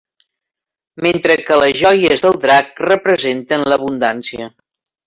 Mentre 1.07 1.35
que 1.49 1.59
les 1.65 1.77
joies 1.83 2.25
del 2.27 2.41
drac 2.47 2.85
representen 2.87 3.69
l'abundància. 3.73 4.53